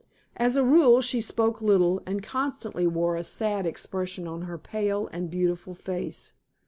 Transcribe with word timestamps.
As 0.35 0.55
a 0.55 0.63
rule, 0.63 0.99
she 1.01 1.21
spoke 1.21 1.61
little, 1.61 2.01
and 2.07 2.23
constantly 2.23 2.87
wore 2.87 3.15
a 3.17 3.23
sad 3.23 3.67
expression 3.67 4.27
on 4.27 4.41
her 4.41 4.57
pale 4.57 5.05
and 5.13 5.29
beautiful 5.29 5.75
face. 5.75 6.33